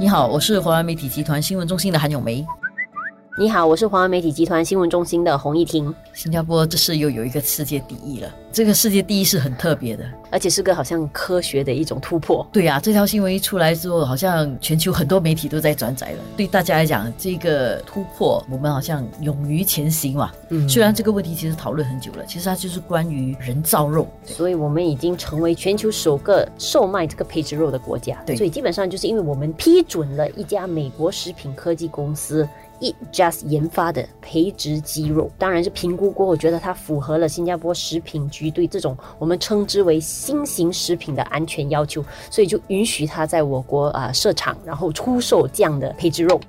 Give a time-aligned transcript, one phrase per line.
[0.00, 2.42] 你好，我是华为媒体集团新闻中心的韩永梅。
[3.40, 5.94] 你好，我是华为媒体集团新闻中心的洪艺婷。
[6.12, 12.46] 新加坡这次又有一个世界第一了，这个世界第一是很特别的，而且是个好像科学的一种突破。
[12.52, 16.18] 对呀，这条新闻一出来之后，好像全球很多媒体都在转载了。
[16.36, 20.30] 对大家来讲，这个突破，我们好像勇于前行嘛。
[20.50, 28.22] 嗯，虽然这个问题其实讨论很久了，其实它就是关于人造肉，所以我们已经成为全球首个售卖这个培植肉的国家。
[28.26, 32.46] 对，所以基本上就是因为我们批准了一家美国食品科技公司。
[32.80, 46.40] E t Just 研发的培植鸡肉，当然是评估过后觉得它符合了新加坡食品局对这种我们称之为新型食品的安全要求，所以就允许它在我国啊设厂，然后出售这样的培植肉。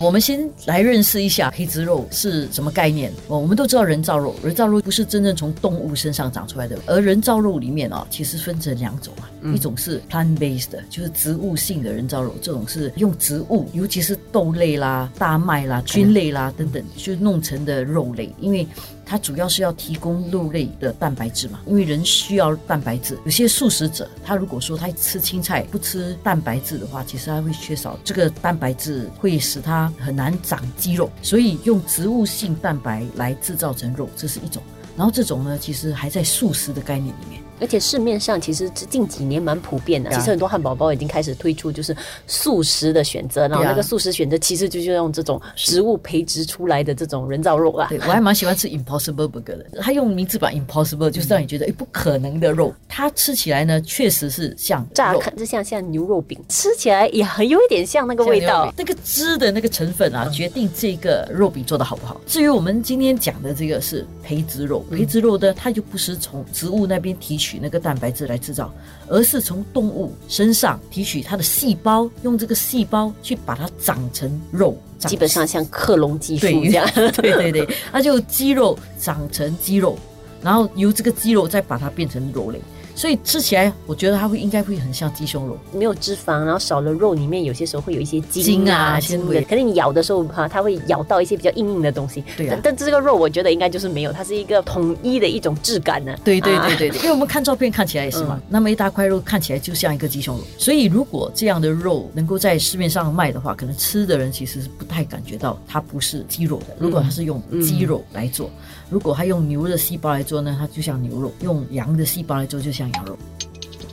[0.00, 3.12] 我们先来认识一下黑植肉是什么概念。
[3.28, 18.66] 哦，我们都知道人造肉，人造肉不是真正从动物身上长出来的，而人造肉里面啊，其实分成两种啊，一种是 plant-based 的，就是植物性的人造肉，这种是用植物，尤其是豆类啦、大麦啦、菌类啦等等，就弄成的肉类，因为。
[19.06, 23.18] 它主要是要提供肉类的蛋白质嘛，因为人需要蛋白质。
[23.24, 31.10] 有些素食者，他如果说他吃青菜不吃蛋白质的话，其实他会缺少这个蛋白质，会使他很难长肌肉。
[31.22, 34.62] 所以用植物性蛋白来制造成肉，这是一种。
[34.96, 37.42] 然后这种呢，其实还在素食的概念里面。
[37.60, 47.86] 而且市面上其实近几年蛮普遍的，其实很多汉堡包已经开始推出就是素食的选择，然后那个素食选择其实就是用这种植物培植出来的这种人造肉啦。
[47.88, 58.72] 对我还蛮喜欢吃 Impossible Burger 的，它用名字把 Impossible 就是让你觉得哎不可能的肉，它吃起来呢确实是像炸看就像像牛肉饼，吃起来也很有一点像那个味道。
[58.76, 62.20] 那个汁的那个成分啊，决定这个肉饼做的好不好。
[62.26, 67.58] 至于我们今天讲的这个是培植肉，培植肉呢，它就不是从植物那边提取。
[67.60, 68.72] 那个蛋白质来制造，
[69.08, 76.88] 而是从动物身上提取它的细胞，用这个细胞去把它长成肉，基本上像克隆技术这样。
[77.16, 79.98] 对对对，它就肌肉长成肌肉，
[80.42, 82.60] 然后由这个肌肉再把它变成肉类。
[82.94, 89.42] 所以吃起来，我觉得它会应该会很像鸡胸肉，没有脂肪，然后少了肉，里面有些时候会有一些筋啊、纤维。
[89.42, 92.22] 可能你咬的时候哈，它会咬到一些比较硬硬的东西。
[92.36, 92.58] 对啊。
[92.62, 96.16] 但这个肉我觉得应该就是没有，它是一个统一的一种质感呢。
[96.24, 96.98] 对对对对对。
[96.98, 100.44] 因为我们看照片看起来也是嘛，那么一大块肉看起来就像一个鸡胸肉。
[100.56, 106.76] 所以如果这样的肉能够在市面上卖的话，可能吃的人其实是不太感觉到它不是鸡肉的。
[106.78, 108.48] 如果它是用鸡肉来做，
[108.88, 113.18] 如果它用牛的细胞来做呢，它就像牛肉；用羊的细胞来做，就像羊肉。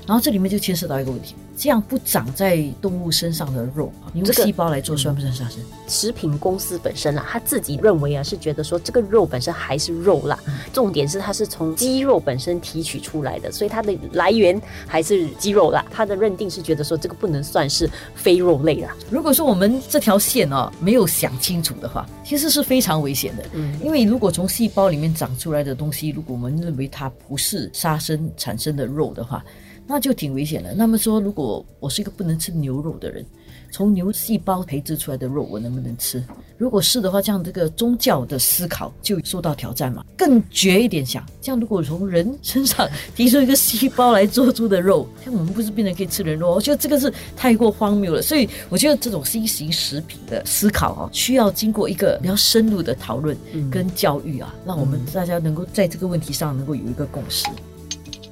[0.07, 1.35] 然后这里面就牵涉到一个问题。
[1.57, 5.59] 这样不长在动物身上的肉，你用细胞来做算不算杀生？
[5.88, 10.40] 食品公司本身啊，他自己认为啊，是觉得说这个肉本身还是肉啦。
[10.73, 15.85] 重点是它是从鸡肉本身提取出来的，所以它的来源还是鸡肉啦。
[15.91, 18.95] 他的认定是觉得说这个不能算是非肉类啦。
[19.11, 23.44] 如果说我们这条线啊没有想清楚的话，其实是非常危险的。
[23.53, 29.44] 嗯，因为如果从细胞里面长出来的东西，如果我们认为它不是杀生产生的肉的话，
[29.87, 30.73] 那就挺危险的。
[30.73, 33.25] 那么说，如果我是一个不能吃牛肉的人，
[33.71, 36.23] 从牛细胞培植出来的肉，我能不能吃？
[36.57, 40.05] 如果是的话，这样这个宗教的思考就受到挑战嘛。
[40.17, 46.53] 更绝一点想，这样如果从人身上提出一个细胞来做出的肉，像我们不是变成可以吃人肉？
[46.53, 48.21] 我觉得这个是太过荒谬了。
[48.21, 53.35] 所以我觉得这种新型食品的思考啊，需要经过一个比较深入的讨论
[53.71, 57.47] 跟教育啊，让我们大家能够在这个问题上能够有一个共识。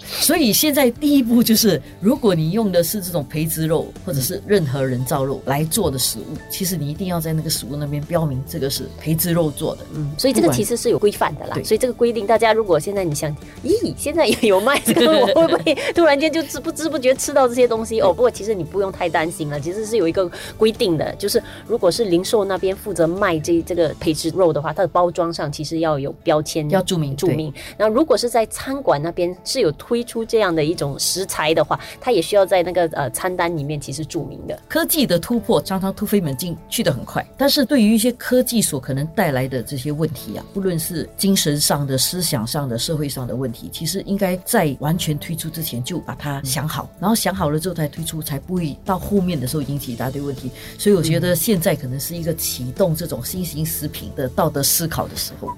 [0.09, 9.86] 所以现在第一步就是，如果你用的是这种培植肉或者是任何人造肉来做的食物，其实你一定要在那个食物那边标明这个是培植肉做的。
[9.94, 11.56] 嗯，所以这个其实是有规范的啦。
[11.64, 13.30] 所以这个规定，大家如果现在你想，
[13.64, 18.02] 咦，现在也有卖这个，我会不会突然间就知不知不觉吃到这些东西？
[18.02, 27.53] 哦，不过其实你不用太担心了，其实是有一个规定的，就是如果是零售那边负责卖这这个培植肉的话，它的包装上其实要有标签，要注明注明。
[27.78, 29.98] 那如果是在餐馆那边是有推。
[30.03, 34.59] 出这样的一种食材的话，它也需要在那个呃餐单里面其实注明的。
[34.67, 50.52] 科技的突破常常突飞猛进，去得很快，但是对于一些科技所可能带来的这些问题啊，不论是精神上的、思想上的、社会上的问题，其实应该在完全推出之前就把它想好，然后想好了之后再推出，才不会到后面的时候引起一大堆问题。
[50.78, 55.49] 所以我觉得现在可能是一个启动这种新型食品的道德思考的时候。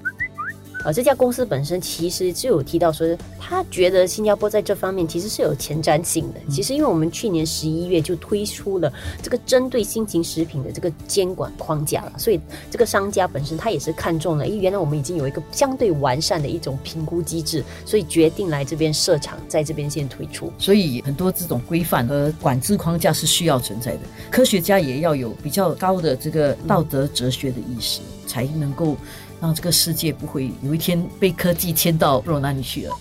[0.84, 3.06] 呃，这家公司本身其实就有提到说，
[3.38, 6.40] 他觉得新加坡在这方面其实是有前瞻性的。
[6.50, 8.92] 其实因为我们去年十一月就推出了
[9.22, 12.40] 这个针对新型食品的这个监管框架了，所以
[12.70, 20.52] 这个商家本身他也是看中了，因为原来我们已经有一个相对完善的一种评估机制，所以决定来这边设厂，在这边先推出。
[20.58, 24.00] 所以很多这种规范和管制框架是需要存在的，
[24.30, 28.96] 科学家也要有比较高的这个道德哲学的意识，才能够
[29.42, 32.94] 让这个世界不会有一天被科技牵到不知道哪里去了。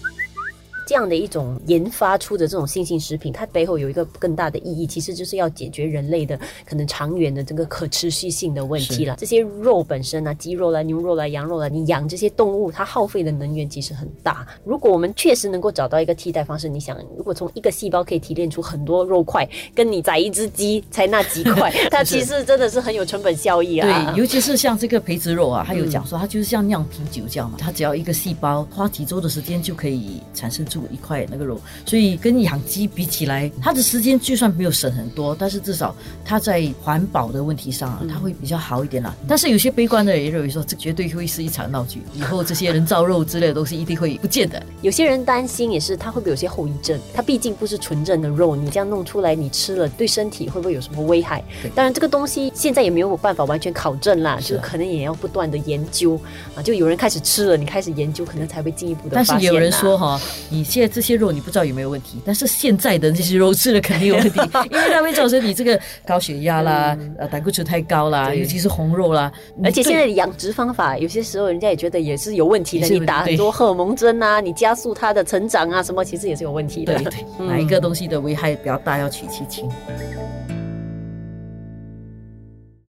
[0.92, 9.16] 这样的一种研发出的这种新型食品，它背后有一个更大的意义，其实就是要解决人类的可能长远的这个可持续性的问题了。
[9.18, 14.46] 这些肉本身啊，鸡肉啦、牛肉啦、羊肉啦，你养这些动物，它耗费的能源其实很大。
[14.66, 24.12] 如果我们确实能够找到一个替代方式，你想，如果从一个细胞可以提炼出很多肉块，跟你宰一只鸡才那几块，它其实真的是很有成本效益啊。
[24.14, 30.81] 对，尤其是像这个培植肉啊，还有讲说它就是像酿啤酒这样嘛，它只要一个细胞花几周的时间就可以产生出。
[30.90, 39.14] 一块那个肉，所以跟养鸡比起来，它的时间就算没有省很多，但是至少它在环保的问题上，它会比较好一点啦。
[39.28, 44.62] 但是有些悲观的人也认为说，这绝对会是一场闹剧，以后这些人造肉之类的东西一定会不见的。
[44.82, 47.00] 有些人担心也是，它会不会有些后遗症？
[47.14, 51.44] 它毕竟不是纯正的肉，你这样弄出来，你吃了对身体会不会有什么危害？
[51.76, 56.20] 当然，这个东西现在也没有办法完全考证啦，就是可能也要不断的研究
[56.56, 56.64] 啊。
[56.64, 59.16] 就有人开始吃了，你开始研究，可能才会进一步的。
[59.16, 60.20] 但是有人说哈，
[60.50, 60.71] 你。
[60.72, 64.40] 现在这些肉你不知道有没有问题，但是现在的这些肉吃了肯定有问题，
[64.72, 69.30] 因为它会造成你这个高血压啦，呃胆固醇太高啦，尤其是红肉啦。
[69.62, 76.94] 而且现在的养殖方法有些时候人家也觉得也是有问题的，你打很多荷尔蒙针啊，你加速它的成长啊，什么其实也是有问题的。
[76.96, 79.70] 对对，哪一个东西的危害比较大，要取其轻。